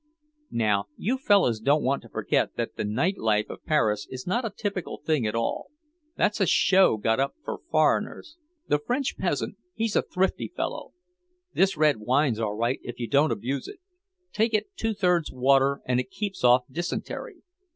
[0.49, 4.43] "Now you fellows don't want to forget that the night life of Paris is not
[4.43, 5.69] a typical thing at all;
[6.17, 8.35] that's a show got up for foreigners....
[8.67, 10.93] The French peasant, he's a thrifty fellow....
[11.53, 13.77] This red wine's all right if you don't abuse it;
[14.33, 17.43] take it two thirds water and it keeps off dysentery....